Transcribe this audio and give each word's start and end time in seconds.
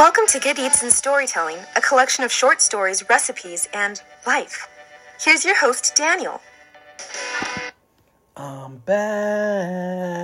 Welcome 0.00 0.24
to 0.28 0.40
Good 0.40 0.58
Eats 0.58 0.82
and 0.82 0.90
Storytelling, 0.90 1.58
a 1.76 1.80
collection 1.82 2.24
of 2.24 2.32
short 2.32 2.62
stories, 2.62 3.06
recipes, 3.10 3.68
and 3.74 4.00
life. 4.26 4.66
Here's 5.22 5.44
your 5.44 5.54
host, 5.58 5.94
Daniel. 5.94 6.40
I'm 8.34 8.78
back. 8.78 10.19